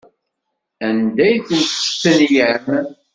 [0.87, 2.63] Anda ay ten-testenyam?